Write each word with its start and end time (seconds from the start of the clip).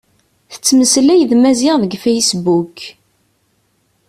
Tettmeslay 0.51 1.21
d 1.29 1.31
Maziɣ 1.41 1.75
deg 1.79 1.93
fasebbuk. 2.03 2.77